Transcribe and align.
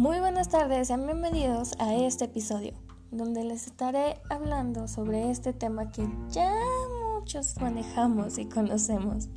Muy 0.00 0.18
buenas 0.18 0.48
tardes, 0.48 0.88
sean 0.88 1.04
bienvenidos 1.04 1.74
a 1.78 1.94
este 1.94 2.24
episodio, 2.24 2.72
donde 3.10 3.44
les 3.44 3.66
estaré 3.66 4.18
hablando 4.30 4.88
sobre 4.88 5.30
este 5.30 5.52
tema 5.52 5.92
que 5.92 6.08
ya 6.30 6.54
muchos 7.12 7.60
manejamos 7.60 8.38
y 8.38 8.46
conocemos, 8.46 9.28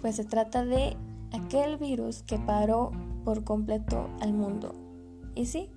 pues 0.00 0.16
se 0.16 0.24
trata 0.24 0.64
de 0.64 0.96
aquel 1.34 1.76
virus 1.76 2.22
que 2.22 2.38
paró 2.38 2.90
por 3.22 3.44
completo 3.44 4.08
al 4.22 4.32
mundo. 4.32 4.72
Y 5.34 5.44
sí, 5.44 5.70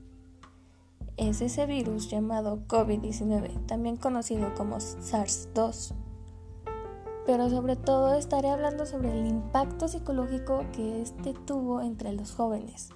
es 1.17 1.41
ese 1.41 1.65
virus 1.65 2.09
llamado 2.09 2.65
COVID-19, 2.69 3.65
también 3.65 3.97
conocido 3.97 4.53
como 4.53 4.77
SARS-2. 4.77 5.93
Pero 7.25 7.49
sobre 7.49 7.75
todo 7.75 8.13
estaré 8.13 8.49
hablando 8.49 8.85
sobre 8.85 9.11
el 9.11 9.27
impacto 9.27 9.89
psicológico 9.89 10.63
que 10.71 11.01
este 11.01 11.33
tuvo 11.33 11.81
entre 11.81 12.13
los 12.13 12.33
jóvenes 12.33 12.91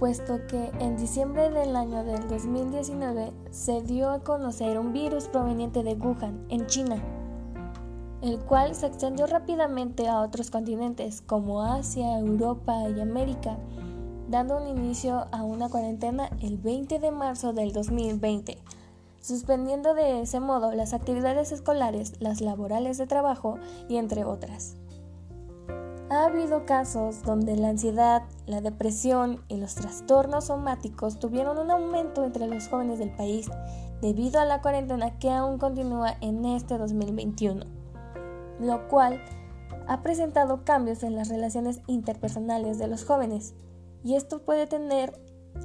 puesto 0.00 0.46
que 0.46 0.72
en 0.80 0.96
diciembre 0.96 1.50
del 1.50 1.76
año 1.76 2.02
del 2.04 2.26
2019 2.26 3.34
se 3.50 3.82
dio 3.82 4.08
a 4.08 4.20
conocer 4.20 4.78
un 4.78 4.94
virus 4.94 5.28
proveniente 5.28 5.82
de 5.82 5.92
Wuhan, 5.92 6.46
en 6.48 6.64
China, 6.66 6.96
el 8.22 8.38
cual 8.38 8.74
se 8.74 8.86
extendió 8.86 9.26
rápidamente 9.26 10.08
a 10.08 10.22
otros 10.22 10.50
continentes 10.50 11.20
como 11.20 11.62
Asia, 11.62 12.18
Europa 12.18 12.88
y 12.88 12.98
América, 12.98 13.58
dando 14.30 14.56
un 14.56 14.68
inicio 14.68 15.26
a 15.32 15.42
una 15.42 15.68
cuarentena 15.68 16.30
el 16.40 16.56
20 16.56 16.98
de 16.98 17.10
marzo 17.10 17.52
del 17.52 17.72
2020, 17.72 18.56
suspendiendo 19.20 19.92
de 19.92 20.22
ese 20.22 20.40
modo 20.40 20.72
las 20.72 20.94
actividades 20.94 21.52
escolares, 21.52 22.14
las 22.20 22.40
laborales 22.40 22.96
de 22.96 23.06
trabajo 23.06 23.58
y 23.86 23.98
entre 23.98 24.24
otras. 24.24 24.78
Ha 26.10 26.24
habido 26.24 26.66
casos 26.66 27.22
donde 27.22 27.54
la 27.54 27.68
ansiedad, 27.68 28.24
la 28.46 28.60
depresión 28.60 29.44
y 29.46 29.58
los 29.58 29.76
trastornos 29.76 30.46
somáticos 30.46 31.20
tuvieron 31.20 31.56
un 31.56 31.70
aumento 31.70 32.24
entre 32.24 32.48
los 32.48 32.66
jóvenes 32.66 32.98
del 32.98 33.14
país 33.14 33.48
debido 34.02 34.40
a 34.40 34.44
la 34.44 34.60
cuarentena 34.60 35.20
que 35.20 35.30
aún 35.30 35.58
continúa 35.58 36.16
en 36.20 36.44
este 36.44 36.78
2021, 36.78 37.64
lo 38.58 38.88
cual 38.88 39.22
ha 39.86 40.02
presentado 40.02 40.64
cambios 40.64 41.04
en 41.04 41.14
las 41.14 41.28
relaciones 41.28 41.80
interpersonales 41.86 42.78
de 42.78 42.88
los 42.88 43.04
jóvenes 43.04 43.54
y 44.02 44.16
esto 44.16 44.42
puede 44.42 44.66
tener 44.66 45.12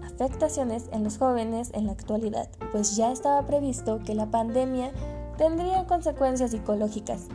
afectaciones 0.04 0.90
en 0.92 1.04
los 1.04 1.18
jóvenes 1.18 1.72
en 1.74 1.88
la 1.88 1.94
actualidad, 1.94 2.50
pues 2.72 2.96
ya 2.96 3.12
estaba 3.12 3.48
previsto 3.48 3.98
que 4.06 4.14
la 4.14 4.30
pandemia 4.30 4.92
tendría 5.40 5.88
consecuencias 5.88 6.52
psicológicas 6.52 7.30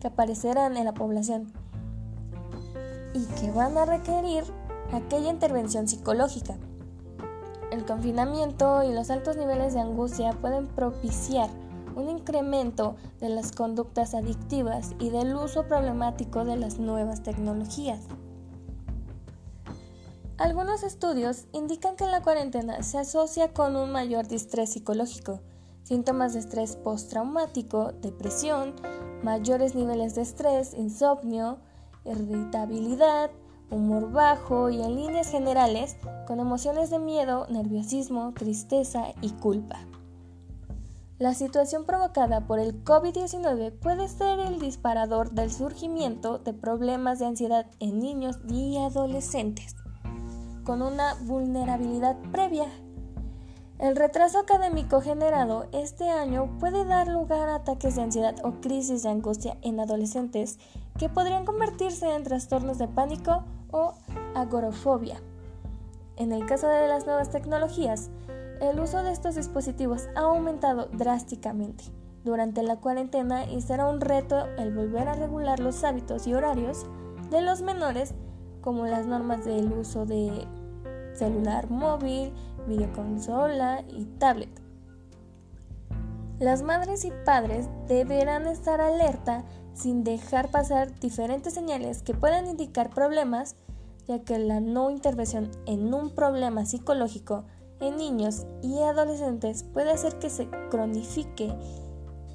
que 0.00 0.06
aparecerán 0.06 0.78
en 0.78 0.86
la 0.86 0.94
población 0.94 1.52
y 3.14 3.24
que 3.40 3.50
van 3.50 3.76
a 3.78 3.84
requerir 3.84 4.44
aquella 4.92 5.30
intervención 5.30 5.88
psicológica. 5.88 6.56
El 7.70 7.84
confinamiento 7.84 8.82
y 8.84 8.92
los 8.92 9.10
altos 9.10 9.36
niveles 9.36 9.74
de 9.74 9.80
angustia 9.80 10.32
pueden 10.40 10.68
propiciar 10.68 11.50
un 11.96 12.08
incremento 12.08 12.96
de 13.20 13.30
las 13.30 13.52
conductas 13.52 14.14
adictivas 14.14 14.92
y 14.98 15.10
del 15.10 15.34
uso 15.34 15.66
problemático 15.66 16.44
de 16.44 16.56
las 16.56 16.78
nuevas 16.78 17.22
tecnologías. 17.22 18.00
Algunos 20.38 20.82
estudios 20.82 21.46
indican 21.52 21.96
que 21.96 22.04
la 22.04 22.22
cuarentena 22.22 22.82
se 22.82 22.98
asocia 22.98 23.54
con 23.54 23.74
un 23.74 23.90
mayor 23.90 24.28
distrés 24.28 24.74
psicológico, 24.74 25.40
síntomas 25.82 26.34
de 26.34 26.40
estrés 26.40 26.76
postraumático, 26.76 27.92
depresión, 28.02 28.74
mayores 29.22 29.74
niveles 29.74 30.14
de 30.14 30.20
estrés, 30.20 30.74
insomnio, 30.74 31.58
irritabilidad, 32.06 33.30
humor 33.70 34.12
bajo 34.12 34.70
y 34.70 34.80
en 34.80 34.96
líneas 34.96 35.30
generales 35.30 35.96
con 36.26 36.40
emociones 36.40 36.90
de 36.90 36.98
miedo, 36.98 37.46
nerviosismo, 37.48 38.32
tristeza 38.32 39.12
y 39.20 39.30
culpa. 39.30 39.78
La 41.18 41.32
situación 41.32 41.86
provocada 41.86 42.46
por 42.46 42.58
el 42.58 42.84
COVID-19 42.84 43.72
puede 43.72 44.06
ser 44.08 44.38
el 44.38 44.58
disparador 44.58 45.30
del 45.30 45.50
surgimiento 45.50 46.38
de 46.38 46.52
problemas 46.52 47.18
de 47.18 47.26
ansiedad 47.26 47.66
en 47.80 48.00
niños 48.00 48.38
y 48.50 48.76
adolescentes, 48.76 49.76
con 50.64 50.82
una 50.82 51.14
vulnerabilidad 51.24 52.18
previa 52.32 52.66
el 53.78 53.94
retraso 53.94 54.38
académico 54.38 55.02
generado 55.02 55.66
este 55.72 56.08
año 56.08 56.48
puede 56.58 56.84
dar 56.86 57.08
lugar 57.08 57.48
a 57.48 57.56
ataques 57.56 57.96
de 57.96 58.02
ansiedad 58.02 58.34
o 58.42 58.60
crisis 58.62 59.02
de 59.02 59.10
angustia 59.10 59.58
en 59.60 59.80
adolescentes 59.80 60.58
que 60.98 61.10
podrían 61.10 61.44
convertirse 61.44 62.14
en 62.14 62.22
trastornos 62.22 62.78
de 62.78 62.88
pánico 62.88 63.44
o 63.70 63.94
agorofobia. 64.34 65.20
En 66.16 66.32
el 66.32 66.46
caso 66.46 66.68
de 66.68 66.88
las 66.88 67.04
nuevas 67.04 67.30
tecnologías, 67.30 68.08
el 68.62 68.80
uso 68.80 69.02
de 69.02 69.12
estos 69.12 69.34
dispositivos 69.34 70.08
ha 70.14 70.20
aumentado 70.20 70.86
drásticamente 70.86 71.84
durante 72.24 72.62
la 72.62 72.76
cuarentena 72.76 73.44
y 73.44 73.60
será 73.60 73.86
un 73.86 74.00
reto 74.00 74.46
el 74.56 74.74
volver 74.74 75.08
a 75.08 75.14
regular 75.14 75.60
los 75.60 75.84
hábitos 75.84 76.26
y 76.26 76.32
horarios 76.32 76.86
de 77.30 77.42
los 77.42 77.60
menores 77.60 78.14
como 78.62 78.86
las 78.86 79.06
normas 79.06 79.44
del 79.44 79.70
uso 79.72 80.06
de 80.06 80.46
celular 81.16 81.70
móvil, 81.70 82.32
videoconsola 82.66 83.82
y 83.88 84.04
tablet. 84.18 84.50
Las 86.38 86.62
madres 86.62 87.04
y 87.04 87.12
padres 87.24 87.68
deberán 87.88 88.46
estar 88.46 88.80
alerta 88.80 89.44
sin 89.72 90.04
dejar 90.04 90.50
pasar 90.50 90.98
diferentes 91.00 91.54
señales 91.54 92.02
que 92.02 92.14
puedan 92.14 92.46
indicar 92.46 92.90
problemas, 92.90 93.56
ya 94.06 94.22
que 94.22 94.38
la 94.38 94.60
no 94.60 94.90
intervención 94.90 95.50
en 95.66 95.92
un 95.94 96.14
problema 96.14 96.66
psicológico 96.66 97.44
en 97.80 97.96
niños 97.96 98.46
y 98.62 98.80
adolescentes 98.82 99.62
puede 99.62 99.90
hacer 99.90 100.18
que 100.18 100.30
se 100.30 100.48
cronifique 100.70 101.54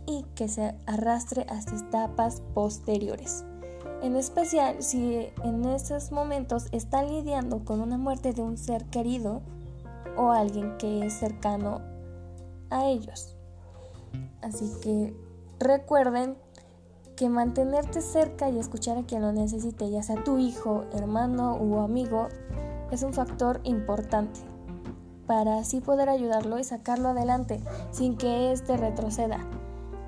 y 0.07 0.23
que 0.35 0.47
se 0.47 0.75
arrastre 0.85 1.45
hasta 1.49 1.75
etapas 1.75 2.41
posteriores. 2.53 3.45
En 4.01 4.15
especial 4.15 4.81
si 4.81 5.31
en 5.43 5.65
esos 5.65 6.11
momentos 6.11 6.67
están 6.71 7.07
lidiando 7.09 7.63
con 7.63 7.81
una 7.81 7.97
muerte 7.97 8.33
de 8.33 8.41
un 8.41 8.57
ser 8.57 8.85
querido 8.85 9.41
o 10.17 10.31
alguien 10.31 10.77
que 10.77 11.05
es 11.05 11.13
cercano 11.13 11.81
a 12.71 12.85
ellos. 12.85 13.37
Así 14.41 14.71
que 14.81 15.15
recuerden 15.59 16.35
que 17.15 17.29
mantenerte 17.29 18.01
cerca 18.01 18.49
y 18.49 18.57
escuchar 18.57 18.97
a 18.97 19.03
quien 19.03 19.21
lo 19.21 19.31
necesite, 19.31 19.91
ya 19.91 20.01
sea 20.01 20.23
tu 20.23 20.39
hijo, 20.39 20.85
hermano 20.93 21.53
o 21.53 21.81
amigo, 21.81 22.27
es 22.89 23.03
un 23.03 23.13
factor 23.13 23.61
importante 23.63 24.39
para 25.27 25.59
así 25.59 25.79
poder 25.79 26.09
ayudarlo 26.09 26.57
y 26.57 26.63
sacarlo 26.63 27.09
adelante 27.09 27.61
sin 27.91 28.17
que 28.17 28.51
éste 28.51 28.75
retroceda. 28.75 29.39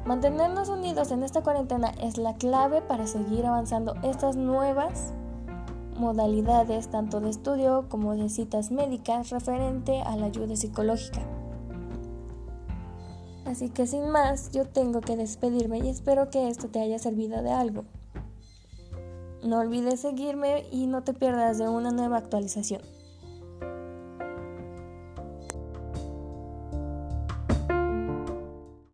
Mantenernos 0.05 0.67
unidos 0.67 1.11
en 1.11 1.23
esta 1.23 1.43
cuarentena 1.43 1.91
es 2.01 2.17
la 2.17 2.35
clave 2.35 2.81
para 2.81 3.07
seguir 3.07 3.45
avanzando 3.45 3.95
estas 4.03 4.35
nuevas 4.35 5.13
modalidades 5.95 6.89
tanto 6.89 7.21
de 7.21 7.29
estudio 7.29 7.85
como 7.87 8.15
de 8.15 8.27
citas 8.27 8.69
médicas 8.69 9.29
referente 9.29 10.01
a 10.01 10.17
la 10.17 10.25
ayuda 10.25 10.57
psicológica. 10.57 11.21
Así 13.45 13.69
que 13.69 13.87
sin 13.87 14.09
más, 14.09 14.51
yo 14.51 14.65
tengo 14.65 14.99
que 14.99 15.15
despedirme 15.15 15.79
y 15.79 15.87
espero 15.87 16.29
que 16.29 16.49
esto 16.49 16.67
te 16.67 16.81
haya 16.81 16.99
servido 16.99 17.41
de 17.41 17.51
algo. 17.51 17.85
No 19.41 19.59
olvides 19.59 20.01
seguirme 20.01 20.65
y 20.69 20.87
no 20.87 21.03
te 21.03 21.13
pierdas 21.13 21.57
de 21.59 21.69
una 21.69 21.91
nueva 21.91 22.17
actualización. 22.17 22.81